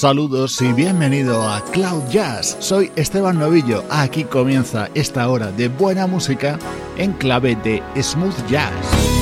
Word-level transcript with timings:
Saludos 0.00 0.62
y 0.62 0.72
bienvenido 0.72 1.46
a 1.46 1.62
Cloud 1.62 2.04
Jazz. 2.08 2.56
Soy 2.58 2.90
Esteban 2.96 3.38
Novillo. 3.38 3.84
Aquí 3.90 4.24
comienza 4.24 4.88
esta 4.94 5.28
hora 5.28 5.52
de 5.52 5.68
buena 5.68 6.06
música 6.06 6.58
en 6.96 7.12
clave 7.12 7.54
de 7.56 7.82
smooth 8.02 8.48
jazz. 8.48 9.19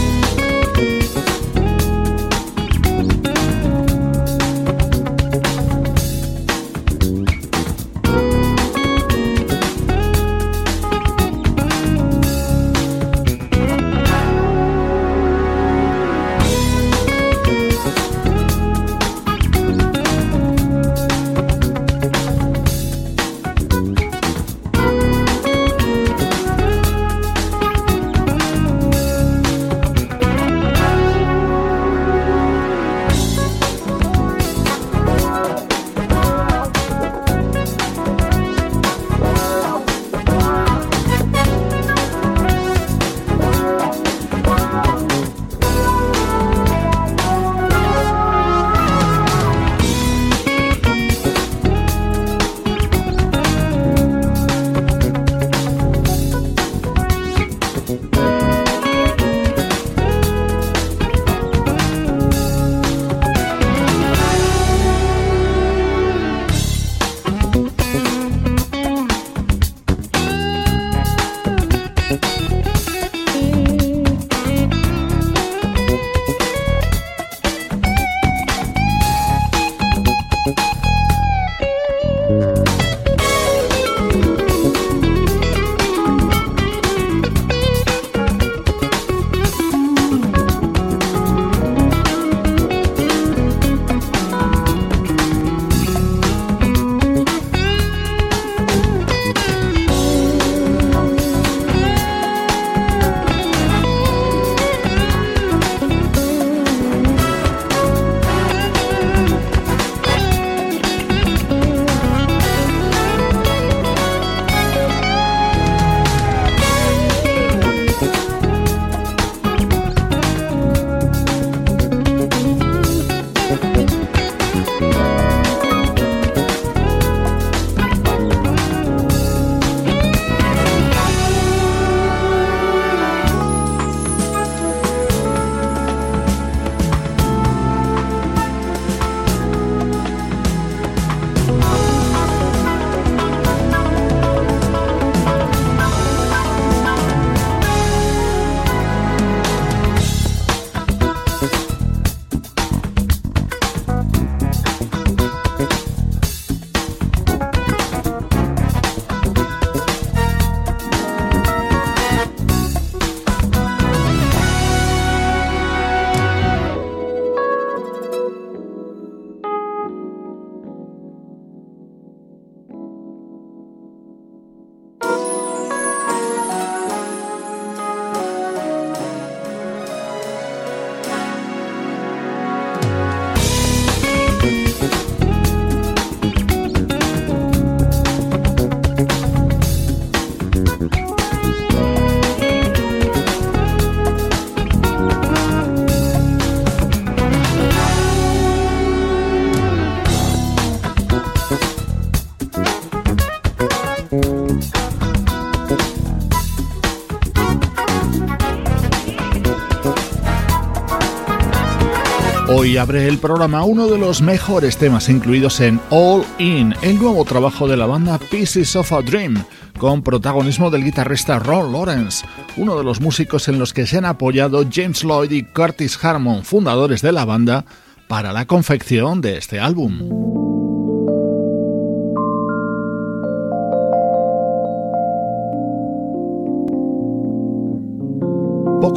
Abre 212.79 213.09
el 213.09 213.19
programa 213.19 213.65
uno 213.65 213.89
de 213.89 213.99
los 213.99 214.23
mejores 214.23 214.77
temas 214.77 215.09
incluidos 215.09 215.61
en 215.61 215.81
All 215.91 216.25
In, 216.39 216.75
el 216.83 216.99
nuevo 216.99 217.25
trabajo 217.25 217.67
de 217.67 217.77
la 217.77 217.87
banda 217.87 218.19
Pieces 218.19 218.77
of 218.77 218.93
a 218.93 219.03
Dream, 219.03 219.43
con 219.79 220.03
protagonismo 220.03 220.71
del 220.71 220.85
guitarrista 220.85 221.39
Ron 221.39 221.73
Lawrence, 221.73 222.25
uno 222.57 222.77
de 222.79 222.85
los 222.85 223.01
músicos 223.01 223.49
en 223.49 223.59
los 223.59 223.73
que 223.73 223.87
se 223.87 223.99
han 223.99 224.05
apoyado 224.05 224.65
James 224.71 225.03
Lloyd 225.03 225.31
y 225.31 225.43
Curtis 225.45 225.99
Harmon, 226.03 226.45
fundadores 226.45 227.03
de 227.03 227.13
la 227.13 227.25
banda, 227.25 227.65
para 228.07 228.33
la 228.33 228.47
confección 228.47 229.21
de 229.21 229.39
este 229.39 229.59
álbum. 229.59 230.38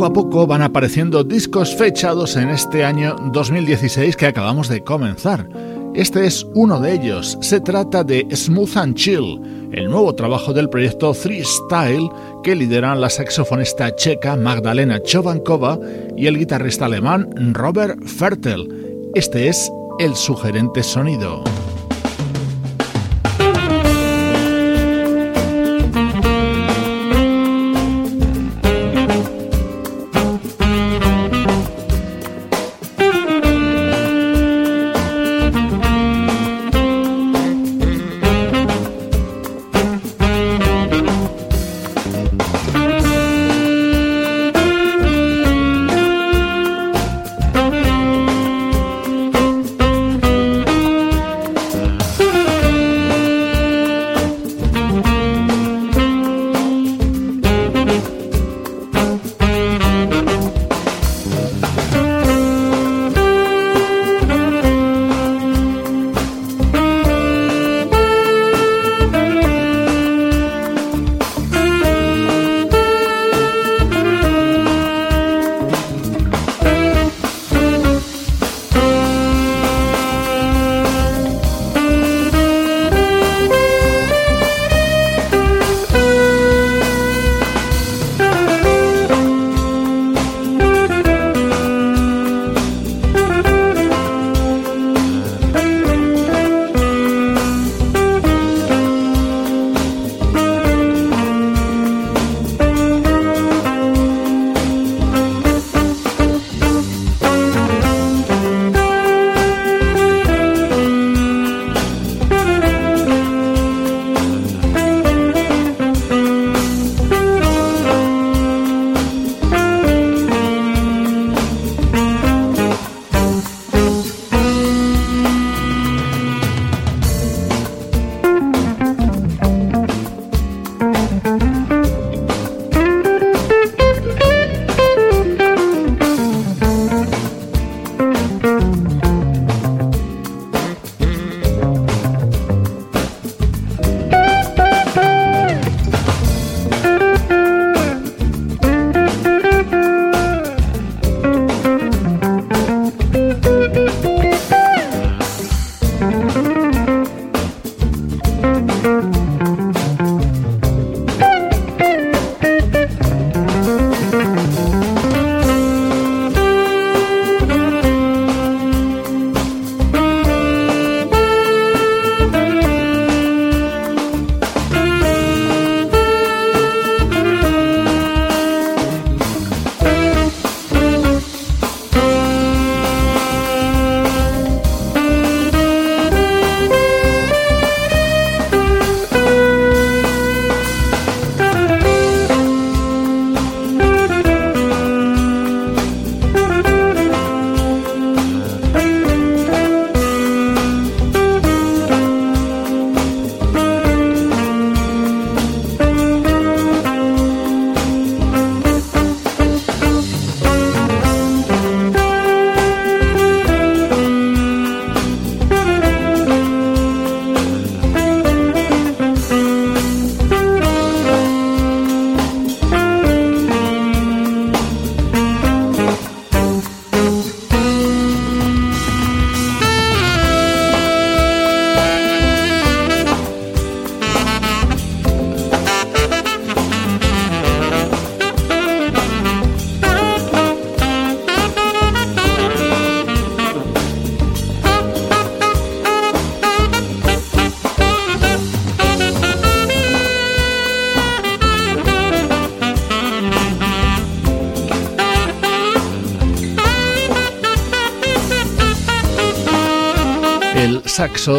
Poco 0.02 0.14
a 0.14 0.24
poco 0.24 0.48
van 0.48 0.64
apareciendo 0.64 1.24
discos 1.24 1.76
fechados 1.76 2.36
en 2.36 2.50
este 2.50 2.84
año 2.84 3.16
2016 3.34 4.16
que 4.16 4.26
acabamos 4.26 4.68
de 4.68 4.84
comenzar. 4.84 5.48
Este 5.94 6.26
es 6.26 6.44
uno 6.56 6.80
de 6.80 6.94
ellos. 6.94 7.38
Se 7.42 7.62
trata 7.62 8.04
de 8.04 8.26
Smooth 8.36 8.78
and 8.78 8.96
Chill, 8.96 9.70
el 9.72 9.92
nuevo 9.92 10.16
trabajo 10.16 10.54
del 10.54 10.72
proyecto 10.72 11.14
Three 11.14 11.44
Style 11.44 12.10
que 12.42 12.56
lideran 12.56 13.00
la 13.00 13.12
saxofonista 13.12 13.96
checa 13.96 14.36
Magdalena 14.36 15.04
Chovankova 15.04 15.78
y 16.18 16.26
el 16.26 16.40
guitarrista 16.40 16.86
alemán 16.86 17.30
Robert 17.54 18.04
Fertel. 18.04 19.12
Este 19.14 19.50
es 19.50 19.72
el 20.00 20.16
sugerente 20.16 20.82
sonido. 20.82 21.44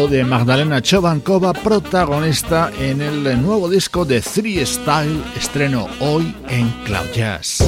De 0.09 0.25
Magdalena 0.25 0.81
Chovankova, 0.81 1.53
protagonista 1.53 2.69
en 2.77 3.01
el 3.01 3.41
nuevo 3.41 3.69
disco 3.69 4.03
de 4.03 4.19
Three 4.19 4.65
Style, 4.65 5.23
estreno 5.37 5.87
hoy 6.01 6.35
en 6.49 6.69
Cloud 6.83 7.09
Jazz. 7.15 7.63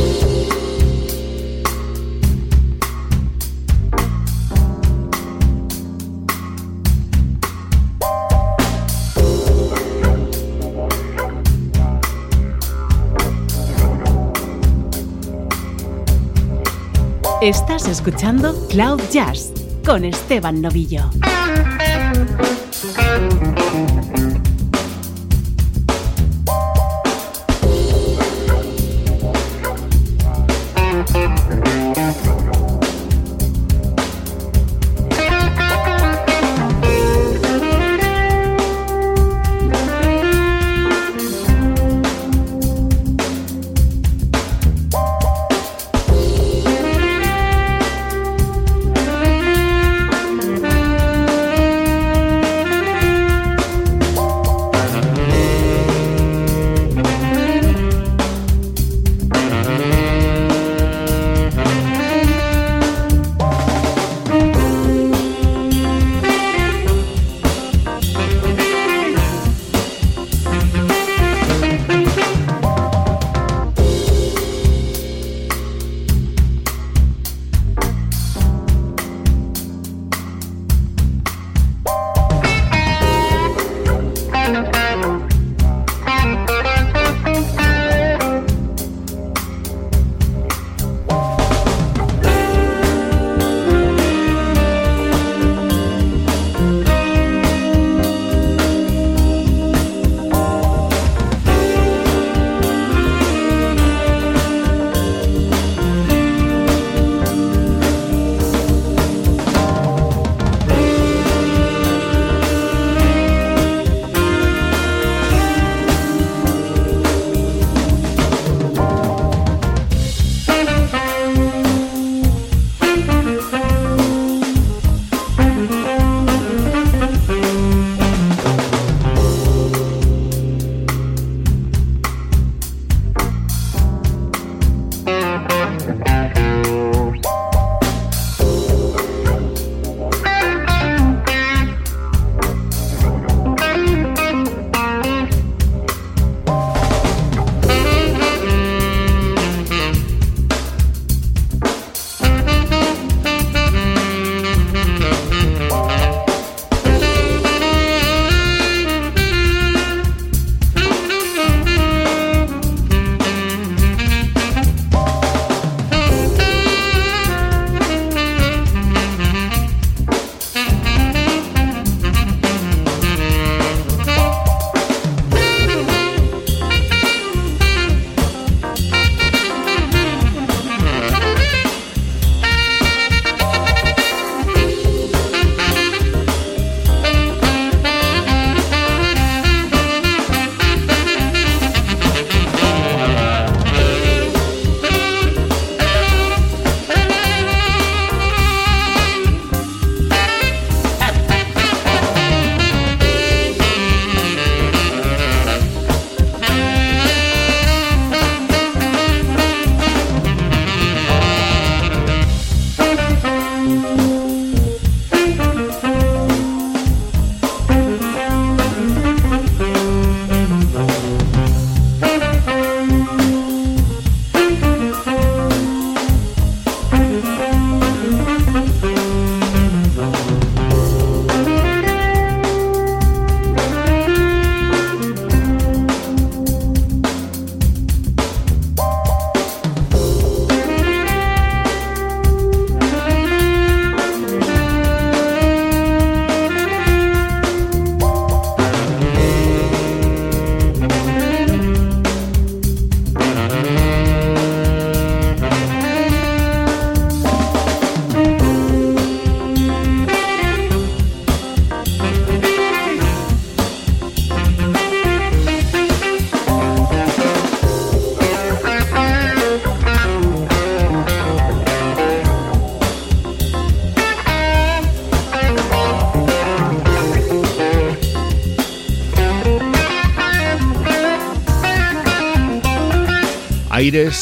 Estás 17.42 17.88
escuchando 17.88 18.54
Cloud 18.68 19.00
Jazz 19.10 19.54
con 19.86 20.04
Esteban 20.04 20.62
Novillo. 20.62 21.10
good. 23.16 23.45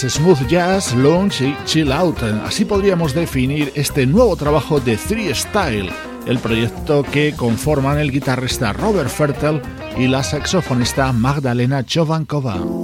Smooth 0.01 0.47
jazz, 0.47 0.93
lounge 0.95 1.41
y 1.41 1.55
chill 1.65 1.91
out. 1.91 2.21
Así 2.45 2.65
podríamos 2.65 3.13
definir 3.13 3.71
este 3.75 4.05
nuevo 4.05 4.35
trabajo 4.35 4.79
de 4.79 4.97
Three 4.97 5.33
Style, 5.33 5.89
el 6.25 6.39
proyecto 6.39 7.03
que 7.03 7.33
conforman 7.35 7.99
el 7.99 8.11
guitarrista 8.11 8.73
Robert 8.73 9.09
Fertel 9.09 9.61
y 9.97 10.07
la 10.07 10.23
saxofonista 10.23 11.13
Magdalena 11.13 11.85
Chovankova. 11.85 12.82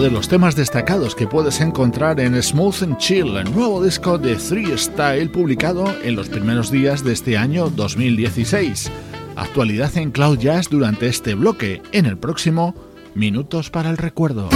De 0.00 0.10
los 0.10 0.28
temas 0.28 0.56
destacados 0.56 1.14
que 1.14 1.26
puedes 1.26 1.60
encontrar 1.60 2.20
en 2.20 2.42
Smooth 2.42 2.82
and 2.82 2.98
Chill, 2.98 3.36
el 3.36 3.54
nuevo 3.54 3.82
disco 3.82 4.18
de 4.18 4.36
Three 4.36 4.76
Style 4.76 5.30
publicado 5.30 5.86
en 6.02 6.16
los 6.16 6.28
primeros 6.28 6.70
días 6.70 7.02
de 7.02 7.12
este 7.12 7.38
año 7.38 7.70
2016. 7.70 8.90
Actualidad 9.36 9.96
en 9.96 10.10
Cloud 10.10 10.38
Jazz 10.38 10.68
durante 10.68 11.06
este 11.06 11.34
bloque, 11.34 11.82
en 11.92 12.06
el 12.06 12.18
próximo 12.18 12.74
Minutos 13.14 13.70
para 13.70 13.88
el 13.88 13.96
Recuerdo. 13.96 14.48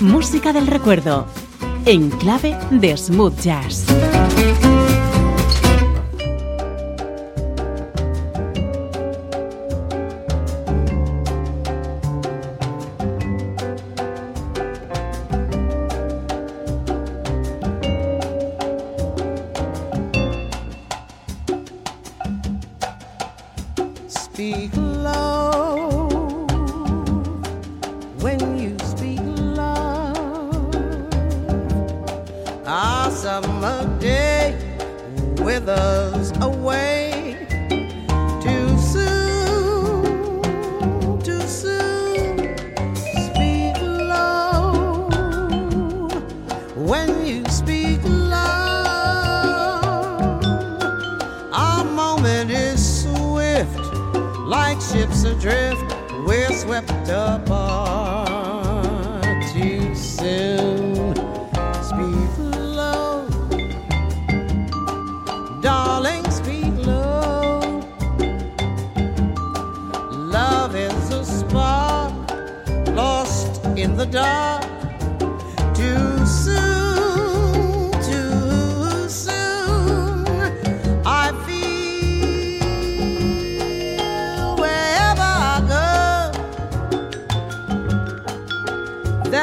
Música 0.00 0.52
del 0.52 0.66
Recuerdo, 0.66 1.26
en 1.86 2.10
clave 2.10 2.56
de 2.70 2.96
smooth 2.96 3.40
jazz. 3.40 3.86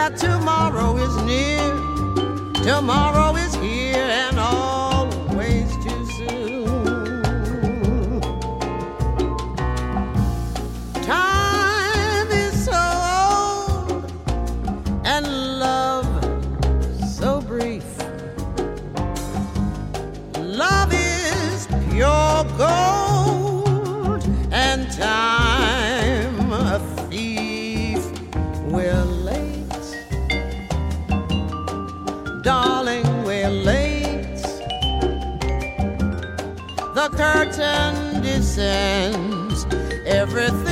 that 0.01 0.17
tomorrow 0.17 0.97
is 0.97 1.15
near. 1.29 1.61
Tomorrow 2.63 3.35
descends, 38.23 39.65
everything 40.05 40.70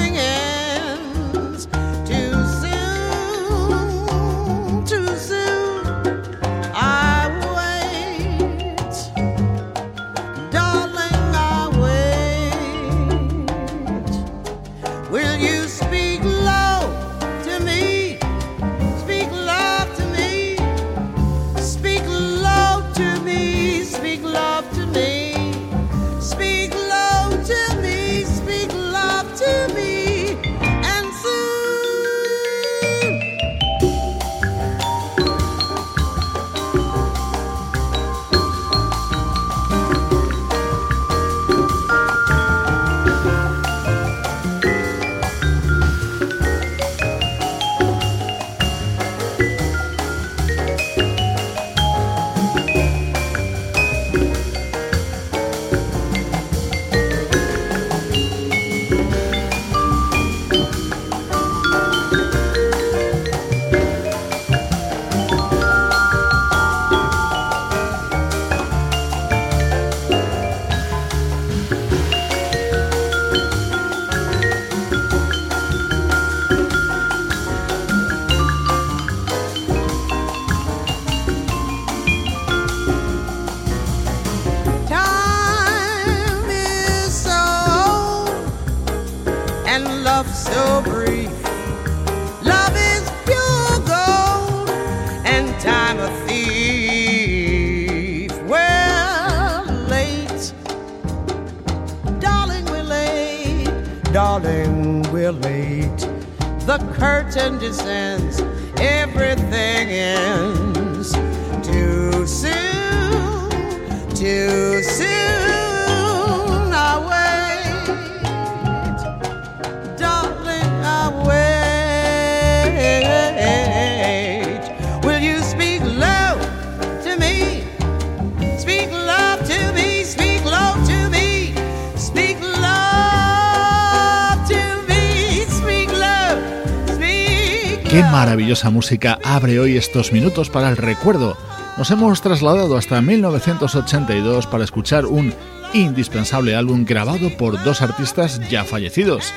maravillosa 138.60 138.70
música 138.72 139.20
abre 139.24 139.60
hoy 139.60 139.78
estos 139.78 140.12
minutos 140.12 140.50
para 140.50 140.70
el 140.70 140.78
recuerdo. 140.78 141.38
Nos 141.78 141.92
hemos 141.92 142.22
trasladado 142.22 142.78
hasta 142.78 143.02
1982 143.02 144.48
para 144.48 144.64
escuchar 144.64 145.06
un 145.06 145.34
indispensable 145.74 146.56
álbum 146.56 146.84
grabado 146.84 147.30
por 147.38 147.64
dos 147.64 147.82
artistas 147.82 148.42
ya 148.50 148.66
fallecidos, 148.66 149.34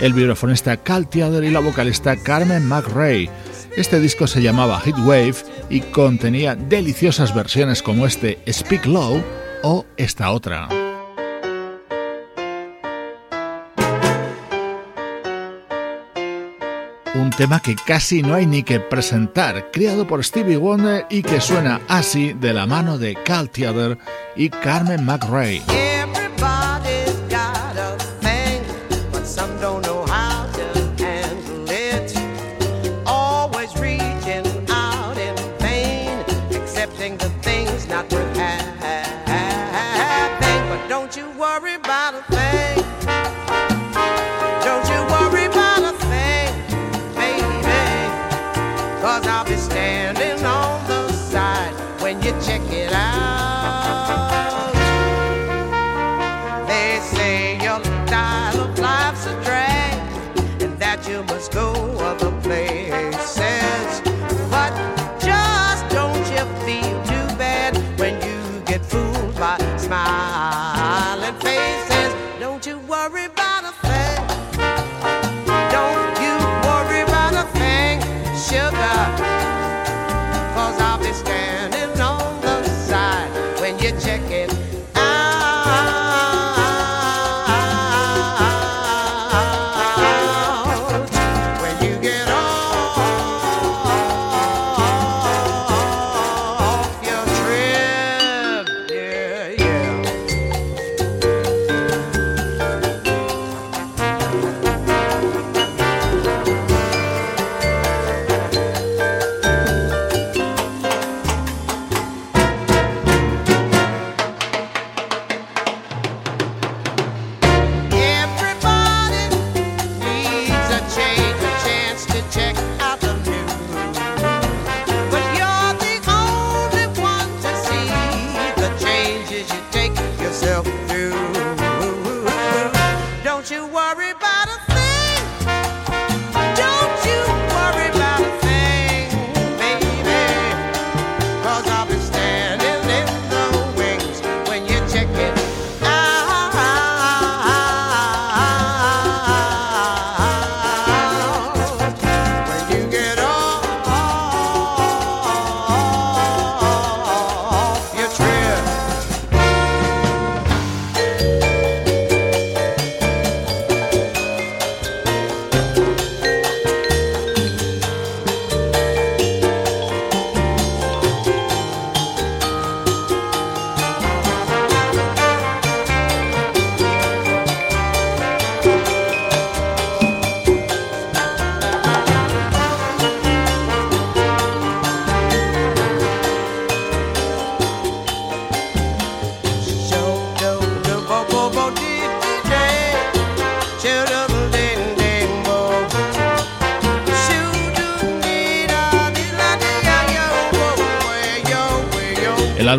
el 0.00 0.12
vibrafonista 0.12 0.76
Cal 0.76 1.08
Theodor 1.08 1.44
y 1.44 1.50
la 1.50 1.60
vocalista 1.60 2.16
Carmen 2.16 2.66
McRae. 2.66 3.30
Este 3.76 4.00
disco 4.00 4.26
se 4.26 4.42
llamaba 4.42 4.80
Heatwave 4.80 5.36
y 5.70 5.80
contenía 5.80 6.54
deliciosas 6.54 7.34
versiones 7.34 7.82
como 7.82 8.06
este 8.06 8.38
Speak 8.50 8.84
Low 8.86 9.22
o 9.62 9.86
esta 9.96 10.30
otra. 10.30 10.68
Un 17.26 17.30
tema 17.32 17.58
que 17.58 17.74
casi 17.74 18.22
no 18.22 18.34
hay 18.34 18.46
ni 18.46 18.62
que 18.62 18.78
presentar, 18.78 19.72
creado 19.72 20.06
por 20.06 20.24
Stevie 20.24 20.56
Wonder 20.56 21.06
y 21.10 21.22
que 21.22 21.40
suena 21.40 21.80
así 21.88 22.34
de 22.34 22.52
la 22.52 22.66
mano 22.66 22.98
de 22.98 23.16
Cal 23.24 23.50
Theater 23.50 23.98
y 24.36 24.48
Carmen 24.48 25.04
McRae. 25.04 25.60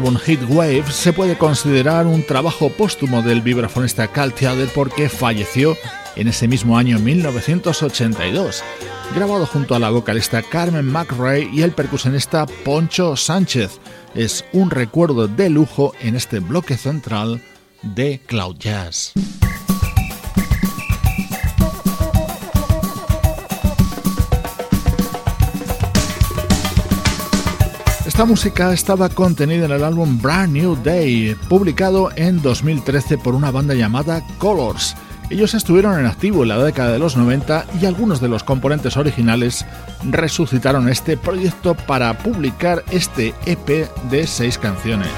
Hit 0.06 0.42
Wave 0.48 0.92
se 0.92 1.12
puede 1.12 1.38
considerar 1.38 2.06
un 2.06 2.24
trabajo 2.24 2.70
póstumo 2.70 3.24
del 3.24 3.42
vibrafonista 3.42 4.08
Cal 4.08 4.32
Theater 4.32 4.70
porque 4.74 5.10
falleció 5.10 5.76
en 6.16 6.28
ese 6.28 6.48
mismo 6.48 6.78
año 6.78 7.00
1982, 7.00 8.64
grabado 9.16 9.46
junto 9.48 9.74
a 9.76 9.80
la 9.80 9.90
vocalista 9.90 10.44
Carmen 10.44 10.86
McRae 10.86 11.50
y 11.52 11.64
el 11.64 11.72
percusionista 11.72 12.46
Poncho 12.64 13.16
Sánchez. 13.16 13.80
Es 14.14 14.46
un 14.54 14.70
recuerdo 14.70 15.28
de 15.28 15.50
lujo 15.50 15.94
en 16.00 16.16
este 16.16 16.40
bloque 16.40 16.78
central 16.78 17.42
de 17.82 18.22
Cloud 18.26 18.58
Jazz. 18.60 19.14
Esta 28.18 28.26
música 28.26 28.74
estaba 28.74 29.10
contenida 29.10 29.66
en 29.66 29.72
el 29.72 29.84
álbum 29.84 30.20
Brand 30.20 30.52
New 30.52 30.76
Day, 30.84 31.36
publicado 31.48 32.10
en 32.16 32.42
2013 32.42 33.20
por 33.20 33.36
una 33.36 33.52
banda 33.52 33.76
llamada 33.76 34.24
Colors. 34.40 34.96
Ellos 35.30 35.54
estuvieron 35.54 36.00
en 36.00 36.08
activo 36.08 36.42
en 36.42 36.50
la 36.50 36.58
década 36.58 36.92
de 36.92 36.98
los 36.98 37.16
90 37.16 37.68
y 37.80 37.86
algunos 37.86 38.20
de 38.20 38.28
los 38.28 38.44
componentes 38.44 38.98
originales 38.98 39.68
resucitaron 40.10 40.90
este 40.90 41.16
proyecto 41.16 41.76
para 41.76 42.18
publicar 42.18 42.84
este 42.90 43.36
EP 43.46 43.88
de 44.10 44.26
seis 44.26 44.58
canciones. 44.58 45.12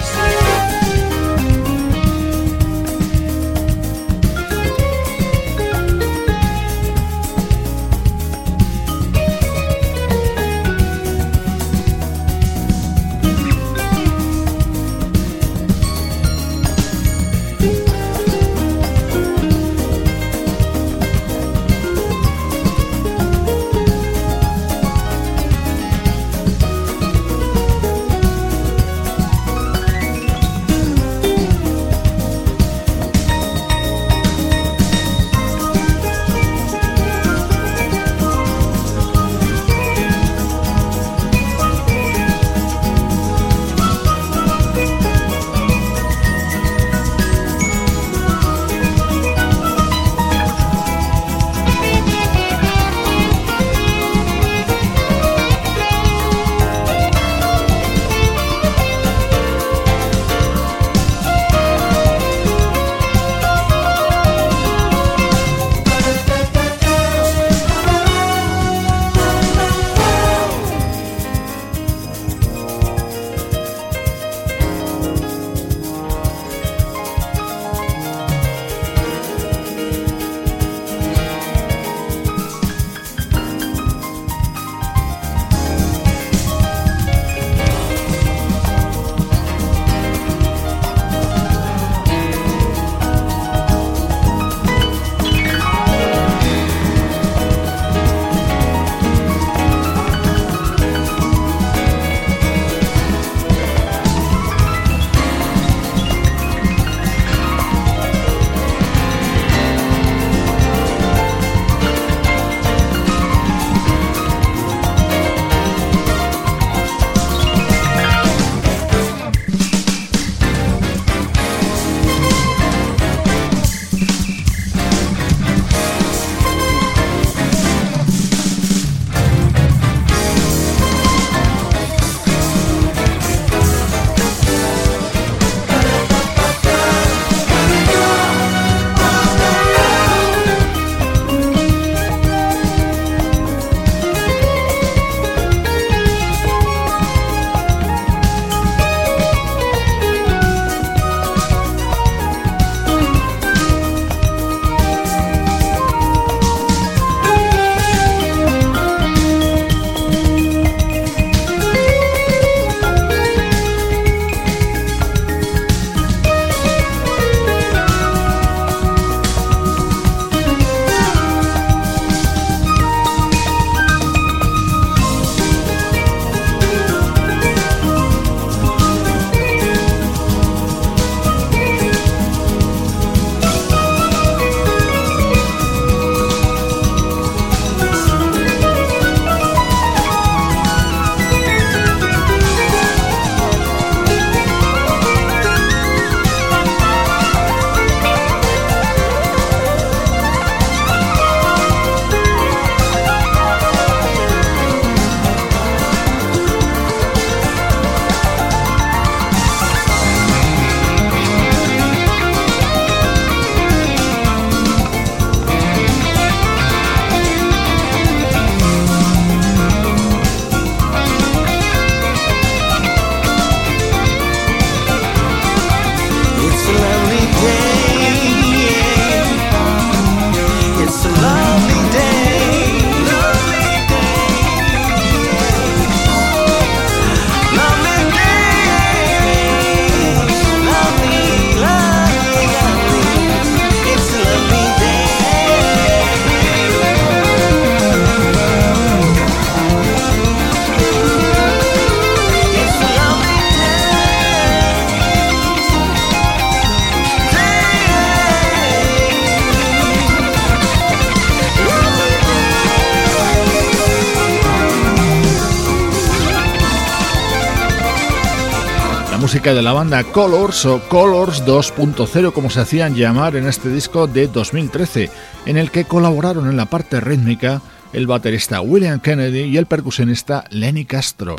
De 269.54 269.62
la 269.64 269.74
banda 269.74 270.04
Colors 270.04 270.66
o 270.66 270.80
Colors 270.90 271.44
2.0 271.44 272.34
como 272.34 272.52
se 272.52 272.60
hacían 272.60 272.94
llamar 272.94 273.36
en 273.36 273.48
este 273.48 273.70
disco 273.70 274.06
de 274.06 274.28
2013, 274.28 275.10
en 275.48 275.58
el 275.58 275.72
que 275.72 275.86
colaboraron 275.86 276.48
en 276.48 276.56
la 276.56 276.68
parte 276.68 277.00
rítmica 277.00 277.62
el 277.92 278.06
baterista 278.06 278.62
William 278.62 279.00
Kennedy 279.00 279.46
y 279.46 279.58
el 279.58 279.66
percusionista 279.66 280.44
Lenny 280.52 280.86
Castro. 280.86 281.36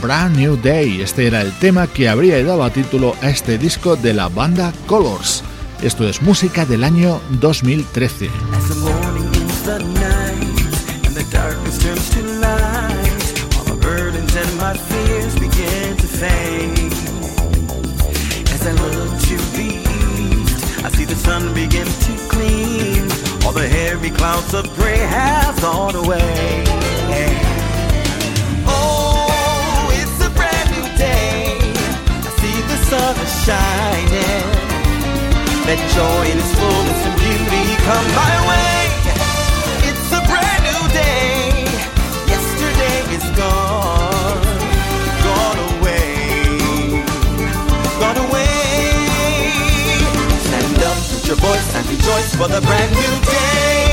Brand 0.00 0.36
New 0.36 0.56
Day. 0.56 1.02
Este 1.02 1.26
era 1.26 1.42
el 1.42 1.52
tema 1.58 1.86
que 1.86 2.08
habría 2.08 2.42
dado 2.42 2.68
título 2.70 3.14
a 3.20 3.28
este 3.28 3.58
disco 3.58 3.94
de 3.94 4.14
la 4.14 4.28
banda 4.28 4.72
Colors. 4.86 5.44
Esto 5.82 6.06
es 6.06 6.22
música 6.22 6.64
del 6.64 6.84
año 6.84 7.20
2013. 7.40 8.30
All 23.44 23.52
the 23.52 23.68
heavy 23.68 24.10
clouds 24.10 24.54
of 24.54 24.64
gray 24.76 24.98
have 24.98 25.60
gone 25.60 25.96
away. 25.96 26.64
Oh, 28.66 29.90
it's 29.92 30.24
a 30.24 30.30
brand 30.30 30.70
new 30.70 30.96
day. 30.96 31.58
I 31.58 32.30
see 32.38 32.62
the 32.68 32.76
sun 32.86 33.16
is 33.16 33.44
shining. 33.44 34.61
Let 35.64 35.78
joy 35.94 36.22
in 36.30 36.38
its 36.38 36.52
fullness 36.58 37.06
and 37.06 37.16
beauty 37.20 37.76
come 37.86 38.06
my 38.18 38.34
way. 38.48 38.90
It's 39.88 40.10
a 40.12 40.20
brand 40.26 40.62
new 40.66 40.82
day. 40.92 41.64
Yesterday 42.26 42.98
is 43.14 43.24
gone, 43.38 44.42
gone 45.22 45.60
away, 45.78 47.04
gone 48.02 48.18
away. 48.26 48.50
Stand 50.46 50.82
up, 50.82 50.98
put 51.10 51.26
your 51.28 51.36
voice 51.36 51.74
and 51.76 51.86
rejoice 51.88 52.34
for 52.34 52.48
the 52.48 52.60
brand 52.60 52.92
new 52.92 53.14
day. 53.24 53.91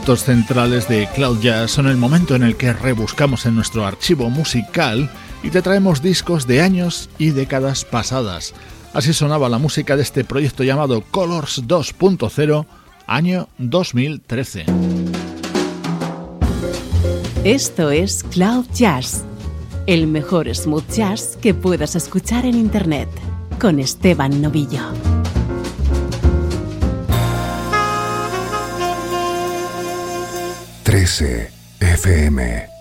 Minutos 0.00 0.24
centrales 0.24 0.88
de 0.88 1.06
Cloud 1.14 1.40
Jazz 1.42 1.72
son 1.72 1.86
el 1.86 1.98
momento 1.98 2.34
en 2.34 2.42
el 2.42 2.56
que 2.56 2.72
rebuscamos 2.72 3.44
en 3.44 3.54
nuestro 3.54 3.84
archivo 3.84 4.30
musical 4.30 5.10
y 5.42 5.50
te 5.50 5.60
traemos 5.60 6.00
discos 6.00 6.46
de 6.46 6.62
años 6.62 7.10
y 7.18 7.32
décadas 7.32 7.84
pasadas. 7.84 8.54
Así 8.94 9.12
sonaba 9.12 9.50
la 9.50 9.58
música 9.58 9.96
de 9.96 10.02
este 10.02 10.24
proyecto 10.24 10.64
llamado 10.64 11.02
Colors 11.10 11.64
2.0, 11.66 12.64
año 13.06 13.48
2013. 13.58 14.64
Esto 17.44 17.90
es 17.90 18.22
Cloud 18.22 18.64
Jazz, 18.72 19.24
el 19.86 20.06
mejor 20.06 20.54
smooth 20.54 20.90
jazz 20.90 21.36
que 21.42 21.52
puedas 21.52 21.94
escuchar 21.94 22.46
en 22.46 22.54
Internet, 22.54 23.10
con 23.60 23.78
Esteban 23.78 24.40
Novillo. 24.40 25.19
13 30.90 31.46
FM 31.78 32.79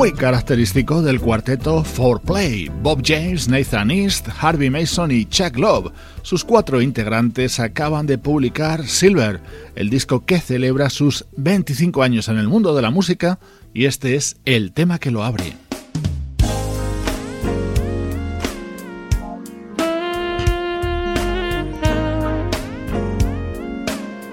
muy 0.00 0.12
característico 0.12 1.02
del 1.02 1.20
cuarteto 1.20 1.84
4Play, 1.84 2.72
Bob 2.82 3.02
James, 3.04 3.48
Nathan 3.50 3.90
East, 3.90 4.28
Harvey 4.40 4.70
Mason 4.70 5.10
y 5.10 5.26
Chuck 5.26 5.58
Love. 5.58 5.92
Sus 6.22 6.42
cuatro 6.42 6.80
integrantes 6.80 7.60
acaban 7.60 8.06
de 8.06 8.16
publicar 8.16 8.86
Silver, 8.86 9.40
el 9.74 9.90
disco 9.90 10.24
que 10.24 10.40
celebra 10.40 10.88
sus 10.88 11.26
25 11.36 12.02
años 12.02 12.28
en 12.28 12.38
el 12.38 12.48
mundo 12.48 12.74
de 12.74 12.80
la 12.80 12.88
música, 12.88 13.40
y 13.74 13.84
este 13.84 14.14
es 14.14 14.38
el 14.46 14.72
tema 14.72 14.98
que 14.98 15.10
lo 15.10 15.22
abre. 15.22 15.52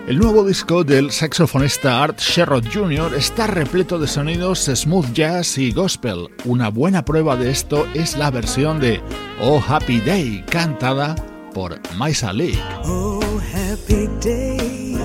El 0.08 0.20
nuevo 0.20 0.46
disco 0.46 0.86
del 0.86 1.12
saxofonista 1.12 2.02
Art 2.02 2.22
Sherrod 2.22 2.64
Jr. 2.74 3.14
está 3.18 3.46
repleto 3.46 4.00
de 4.00 4.08
sonidos 4.08 4.72
smooth 4.74 5.12
jazz 5.12 5.58
y 5.58 5.74
gospel. 5.74 6.30
Una 6.46 6.70
buena 6.70 7.04
prueba 7.04 7.36
de 7.36 7.50
esto 7.50 7.86
es 7.94 8.16
la 8.16 8.32
versión 8.32 8.80
de 8.80 9.02
Oh 9.42 9.62
Happy 9.68 10.00
Day 10.00 10.46
cantada 10.50 11.14
por 11.54 11.82
Maisa 11.98 12.32
Lee. 12.32 12.58
Oh 12.86 13.20
happy 13.54 14.08
day. 14.22 14.98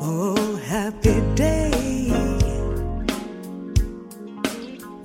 Oh 0.00 0.34
happy 0.68 1.22
day. 1.36 2.10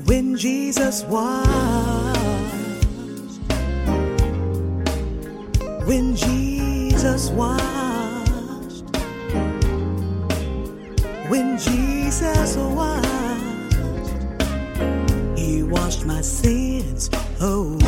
When 0.08 0.36
Jesus 0.36 1.06
was. 1.08 2.18
When 5.86 6.16
Jesus 6.16 6.53
Jesus 7.04 7.32
washed, 7.32 8.86
when 11.28 11.58
Jesus 11.58 12.56
washed, 12.56 13.74
He 15.38 15.64
washed 15.64 16.06
my 16.06 16.22
sins 16.22 17.10
away. 17.42 17.83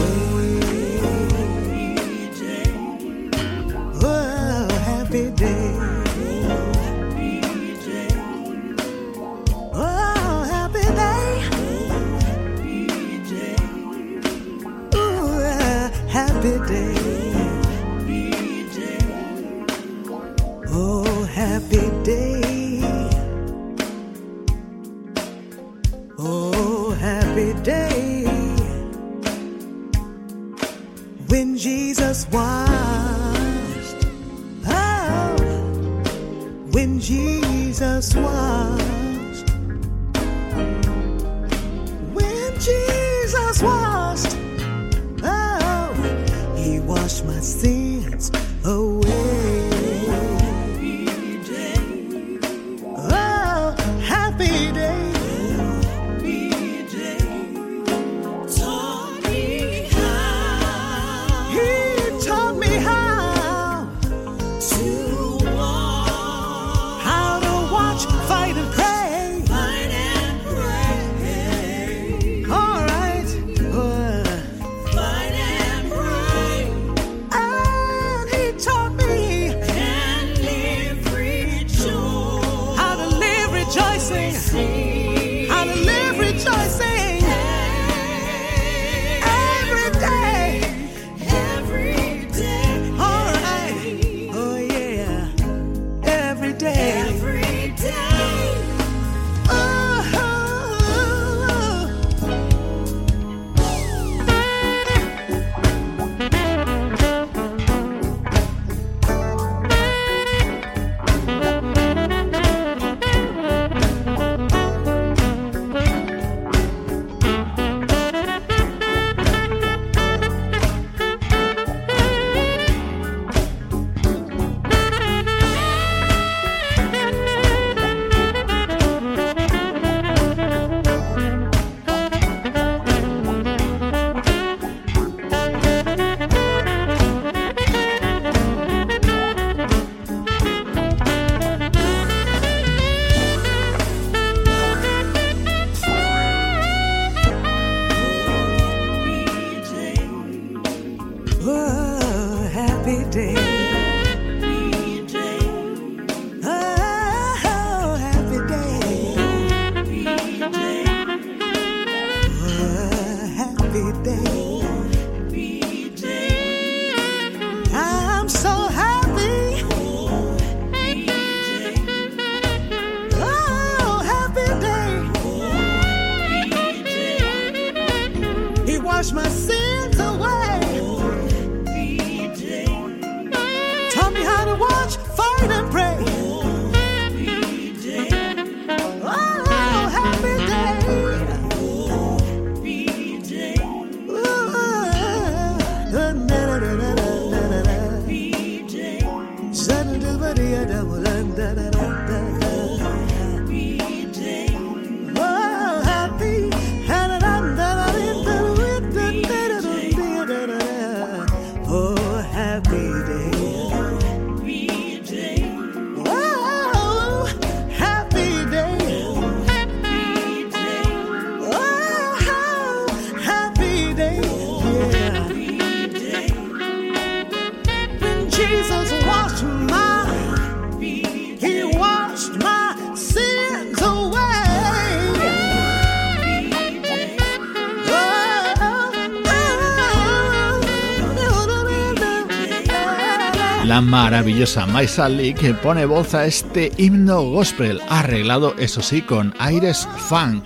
Maravillosa 244.15 244.65
Maisa 244.65 245.09
Lee 245.09 245.33
que 245.33 245.53
pone 245.53 245.85
voz 245.85 246.13
a 246.13 246.25
este 246.25 246.71
himno 246.77 247.21
gospel, 247.21 247.81
arreglado 247.89 248.55
eso 248.57 248.81
sí 248.81 249.01
con 249.01 249.33
aires 249.39 249.89
funk. 250.07 250.45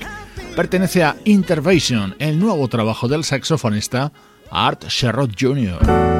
Pertenece 0.55 1.03
a 1.03 1.15
Intervention, 1.25 2.15
el 2.17 2.39
nuevo 2.39 2.67
trabajo 2.67 3.07
del 3.07 3.23
saxofonista 3.23 4.11
Art 4.49 4.85
Sherrod 4.87 5.33
Jr. 5.39 6.18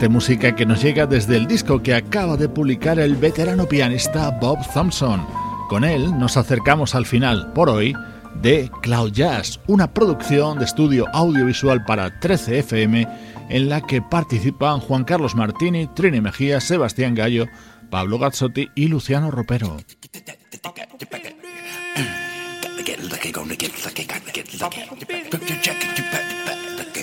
elegante 0.00 0.08
música 0.08 0.56
que 0.56 0.64
nos 0.64 0.82
llega 0.82 1.06
desde 1.06 1.36
el 1.36 1.46
disco 1.46 1.82
que 1.82 1.94
acaba 1.94 2.36
de 2.38 2.48
publicar 2.48 2.98
el 2.98 3.16
veterano 3.16 3.66
pianista 3.66 4.30
Bob 4.30 4.58
Thompson. 4.72 5.26
Con 5.68 5.84
él 5.84 6.18
nos 6.18 6.38
acercamos 6.38 6.94
al 6.94 7.04
final, 7.04 7.52
por 7.52 7.68
hoy, 7.68 7.94
de 8.40 8.70
Cloud 8.80 9.12
Jazz, 9.12 9.60
una 9.66 9.92
producción 9.92 10.58
de 10.58 10.64
estudio 10.64 11.06
audiovisual 11.12 11.84
para 11.84 12.18
13 12.18 12.60
FM 12.60 13.06
en 13.50 13.68
la 13.68 13.82
que 13.82 14.00
participan 14.00 14.80
Juan 14.80 15.04
Carlos 15.04 15.34
Martini, 15.34 15.86
Trini 15.88 16.22
Mejía, 16.22 16.60
Sebastián 16.60 17.14
Gallo, 17.14 17.46
Pablo 17.90 18.18
Gazzotti 18.18 18.68
y 18.74 18.88
Luciano 18.88 19.30
Ropero. 19.30 19.76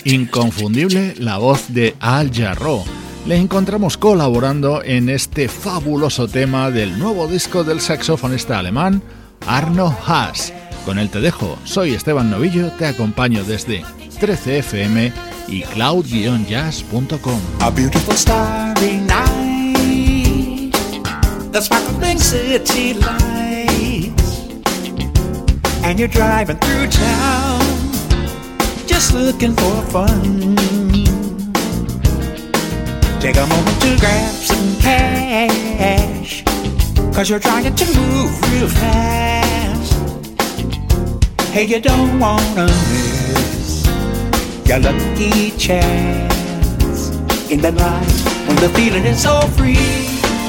Inconfundible 0.07 1.15
la 1.19 1.37
voz 1.37 1.65
de 1.73 1.93
Al 1.99 2.31
Jarro. 2.33 2.85
Le 3.25 3.35
encontramos 3.35 3.97
colaborando 3.97 4.81
en 4.81 5.09
este 5.09 5.49
fabuloso 5.49 6.29
tema 6.29 6.71
del 6.71 6.97
nuevo 6.97 7.27
disco 7.27 7.65
del 7.65 7.81
saxofonista 7.81 8.57
alemán 8.57 9.01
Arno 9.45 9.93
Haas. 10.05 10.53
Con 10.85 10.97
él 10.97 11.09
te 11.09 11.19
dejo, 11.19 11.57
soy 11.65 11.93
Esteban 11.93 12.31
Novillo, 12.31 12.71
te 12.79 12.85
acompaño 12.85 13.43
desde 13.43 13.83
13fm 14.21 15.11
y 15.49 15.63
cloud-jazz.com. 15.63 17.39
A 17.59 17.69
beautiful 17.69 18.15
starry 18.15 19.01
night, 19.01 20.73
city 22.17 22.93
lights, 22.93 24.47
and 25.83 25.99
you're 25.99 26.07
driving 26.07 26.55
through 26.59 26.87
town, 26.87 27.46
just 28.97 29.13
looking 29.13 29.53
for 29.53 29.75
fun. 29.93 30.55
Take 33.19 33.37
a 33.37 33.45
moment 33.45 33.77
to 33.83 33.95
grab 33.99 34.33
some 34.33 34.69
cash, 34.81 36.43
cause 37.13 37.29
you're 37.29 37.39
trying 37.39 37.75
to 37.75 37.85
move 37.99 38.31
real 38.51 38.67
fast. 38.67 39.93
Hey, 41.53 41.65
you 41.65 41.79
don't 41.79 42.19
wanna 42.19 42.65
miss 42.89 43.85
your 44.65 44.79
lucky 44.79 45.51
chance 45.65 47.11
in 47.51 47.61
the 47.61 47.73
night 47.73 48.17
when 48.47 48.57
the 48.65 48.69
feeling 48.69 49.05
is 49.05 49.21
so 49.21 49.41
free 49.57 49.91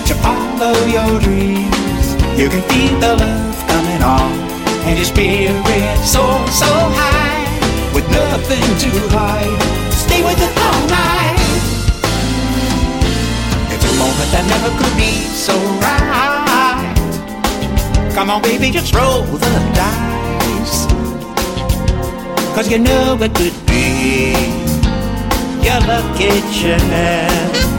to 0.08 0.14
follow 0.24 0.72
your 0.96 1.20
dreams. 1.20 2.06
You 2.40 2.48
can 2.48 2.62
feel 2.70 2.94
the 2.98 3.12
love 3.24 3.58
coming 3.68 4.02
on, 4.02 4.32
and 4.86 4.96
your 4.96 5.08
spirit 5.12 5.98
so 6.14 6.22
so 6.62 6.70
high 6.96 7.17
with 7.98 8.10
nothing 8.12 8.62
to 8.78 8.90
hide. 9.10 9.62
Stay 9.92 10.22
with 10.22 10.38
it 10.38 10.54
all 10.66 10.82
night. 10.86 11.40
It's 13.74 13.86
a 13.90 13.94
moment 13.98 14.30
that 14.34 14.44
never 14.54 14.70
could 14.78 14.94
be 14.96 15.12
so 15.46 15.54
right. 15.82 16.94
Come 18.14 18.30
on, 18.30 18.42
baby, 18.42 18.70
just 18.70 18.94
roll 18.94 19.22
the 19.22 19.54
dice. 19.74 20.86
Cause 22.54 22.70
you 22.70 22.78
know 22.78 23.18
it 23.20 23.34
could 23.34 23.58
be 23.66 24.30
your 25.66 25.80
lucky 25.90 26.40
chance. 26.54 27.77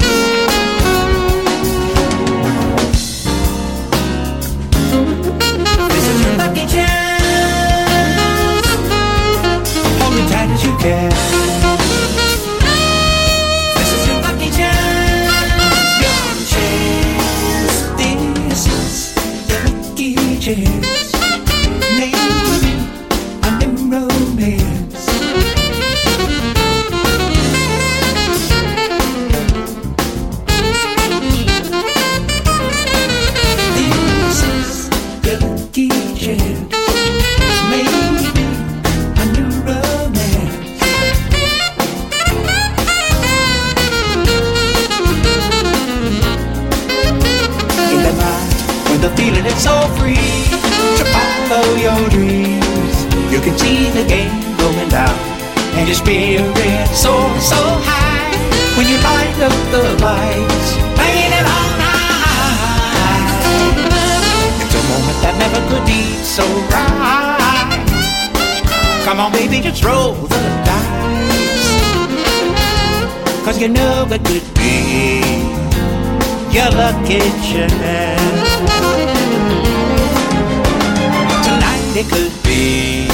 care 10.80 11.29
roll 69.84 70.14
the 70.14 70.40
dice, 70.66 71.70
cause 73.46 73.60
you 73.62 73.68
know 73.68 74.08
it 74.10 74.24
could 74.26 74.48
be 74.56 75.20
your 76.52 76.70
lucky 76.72 77.20
chance. 77.48 78.20
Tonight 81.46 81.96
it 81.96 82.08
could 82.10 82.34
be 82.44 83.08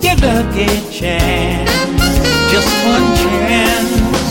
your 0.00 0.16
lucky 0.16 0.68
chance. 0.90 1.70
Just 2.50 2.68
one 2.84 3.08
chance. 3.16 4.30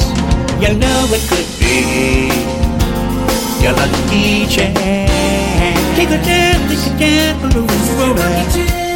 You 0.61 0.73
know 0.77 1.07
it 1.17 1.23
could 1.29 1.49
be 1.59 2.29
your 3.63 3.73
lucky 3.73 4.45
chance. 4.45 4.79
Take 5.95 6.09
a 6.09 6.19
chance, 6.23 6.63
take 6.69 6.85
a 6.87 6.99
chance, 6.99 7.55
roll 7.55 8.90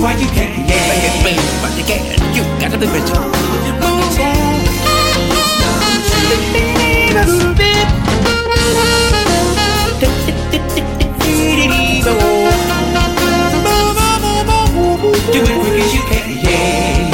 why 0.00 0.14
you 0.14 0.26
can't. 0.28 0.56
Yeah, 0.68 0.76
yeah, 0.94 1.26
yeah. 1.26 1.62
Why 1.62 1.70
you 1.76 1.84
can't? 1.84 2.06
You 2.34 2.42
gotta 2.60 2.78
be 2.78 2.86
rich. 2.86 3.10
Do 15.32 15.38
it 15.42 15.60
quick 15.60 15.82
as 15.82 15.94
you 15.94 16.02
can, 16.02 16.28
yeah. 16.46 17.10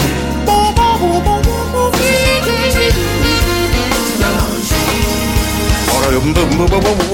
All 5.91 6.01
right, 6.01 7.14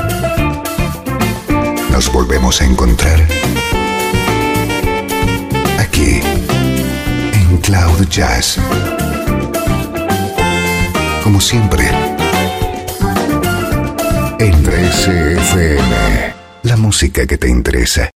Nos 1.91 2.11
volvemos 2.11 2.61
a 2.61 2.65
encontrar 2.65 3.19
aquí 5.77 6.21
en 7.33 7.57
Cloud 7.57 8.07
Jazz. 8.09 8.57
Como 11.23 11.41
siempre, 11.41 11.89
en 14.39 14.63
13FM, 14.63 16.33
la 16.63 16.77
música 16.77 17.27
que 17.27 17.37
te 17.37 17.49
interesa. 17.49 18.09